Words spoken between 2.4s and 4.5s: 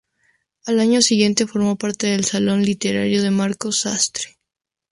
Literario de Marcos Sastre.